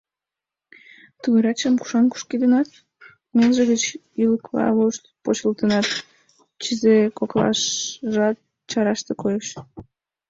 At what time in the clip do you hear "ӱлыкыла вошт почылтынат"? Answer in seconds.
4.23-5.87